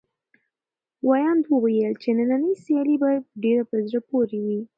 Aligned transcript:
ویاند 1.07 1.43
وویل 1.53 1.93
چې 2.01 2.09
نننۍ 2.17 2.53
سیالي 2.63 2.95
به 3.01 3.09
ډېره 3.43 3.63
په 3.69 3.75
زړه 3.87 3.99
پورې 4.09 4.37
وي. 4.45 4.59